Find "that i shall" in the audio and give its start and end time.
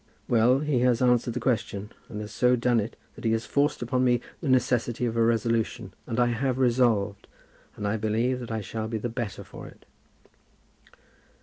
8.39-8.87